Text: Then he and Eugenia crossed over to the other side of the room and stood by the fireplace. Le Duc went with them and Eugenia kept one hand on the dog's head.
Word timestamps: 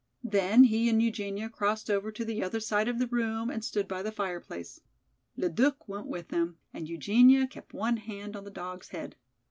Then 0.23 0.63
he 0.63 0.89
and 0.89 0.99
Eugenia 0.99 1.47
crossed 1.47 1.87
over 1.87 2.11
to 2.11 2.25
the 2.25 2.41
other 2.43 2.59
side 2.59 2.87
of 2.87 2.97
the 2.97 3.05
room 3.05 3.51
and 3.51 3.63
stood 3.63 3.87
by 3.87 4.01
the 4.01 4.11
fireplace. 4.11 4.81
Le 5.37 5.47
Duc 5.47 5.87
went 5.87 6.07
with 6.07 6.29
them 6.29 6.57
and 6.73 6.89
Eugenia 6.89 7.45
kept 7.45 7.71
one 7.71 7.97
hand 7.97 8.35
on 8.35 8.43
the 8.43 8.49
dog's 8.49 8.87
head. 8.89 9.15